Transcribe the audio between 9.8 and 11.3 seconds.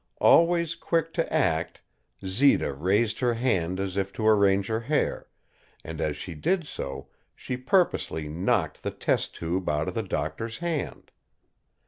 of the doctor's hand.